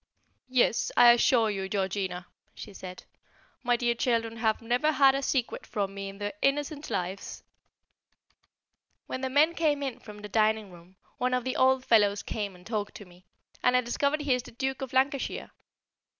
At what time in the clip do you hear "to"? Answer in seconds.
12.95-13.05